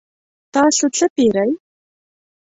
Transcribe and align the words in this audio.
تاسو 0.53 0.83
څه 0.97 1.05
پیرئ؟ 1.15 1.51